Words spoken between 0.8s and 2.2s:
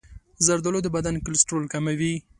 د بدن کلسترول کموي.